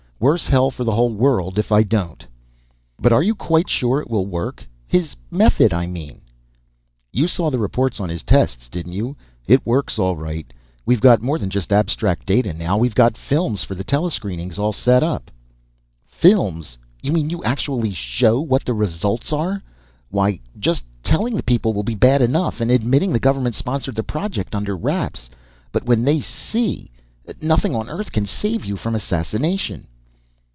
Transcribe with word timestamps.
Worse 0.23 0.45
hell 0.45 0.69
for 0.69 0.83
the 0.83 0.91
whole 0.91 1.15
world 1.15 1.57
if 1.57 1.71
I 1.71 1.81
don't." 1.81 2.27
"But 2.99 3.11
are 3.11 3.23
you 3.23 3.33
quite 3.33 3.67
sure 3.67 3.99
it 3.99 4.07
will 4.07 4.27
work? 4.27 4.67
His 4.85 5.15
method, 5.31 5.73
I 5.73 5.87
mean?" 5.87 6.21
"You 7.11 7.25
saw 7.25 7.49
the 7.49 7.57
reports 7.57 7.99
on 7.99 8.09
his 8.09 8.21
tests, 8.21 8.69
didn't 8.69 8.91
you? 8.93 9.17
It 9.47 9.65
works, 9.65 9.97
all 9.97 10.15
right. 10.15 10.45
We've 10.85 11.01
got 11.01 11.23
more 11.23 11.39
than 11.39 11.49
just 11.49 11.73
abstract 11.73 12.27
data, 12.27 12.53
now. 12.53 12.77
We've 12.77 12.93
got 12.93 13.17
films 13.17 13.63
for 13.63 13.73
the 13.73 13.83
telescreenings 13.83 14.59
all 14.59 14.71
set 14.73 15.01
up." 15.01 15.31
"Films? 16.05 16.77
You 17.01 17.11
mean 17.11 17.31
you'll 17.31 17.43
actually 17.43 17.91
show 17.91 18.39
what 18.41 18.63
the 18.63 18.75
results 18.75 19.33
are? 19.33 19.63
Why, 20.11 20.39
just 20.59 20.83
telling 21.01 21.35
the 21.35 21.41
people 21.41 21.73
will 21.73 21.81
be 21.81 21.95
bad 21.95 22.21
enough. 22.21 22.61
And 22.61 22.69
admitting 22.69 23.11
the 23.11 23.19
government 23.19 23.55
sponsored 23.55 23.95
the 23.95 24.03
project 24.03 24.53
under 24.53 24.77
wraps. 24.77 25.31
But 25.71 25.85
when 25.87 26.03
they 26.05 26.19
see, 26.21 26.91
nothing 27.41 27.73
on 27.73 27.89
earth 27.89 28.11
can 28.11 28.27
save 28.27 28.65
you 28.65 28.75
from 28.75 28.93
assassination." 28.93 29.87